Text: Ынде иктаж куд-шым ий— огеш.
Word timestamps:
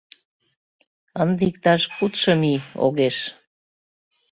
Ынде 1.21 1.43
иктаж 1.49 1.81
куд-шым 1.95 2.41
ий— 2.51 2.59
огеш. 2.85 3.17